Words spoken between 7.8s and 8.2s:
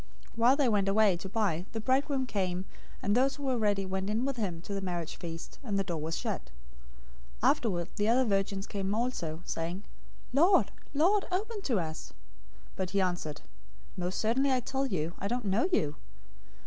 the